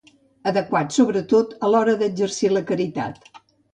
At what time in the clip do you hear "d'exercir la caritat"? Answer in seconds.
2.01-3.35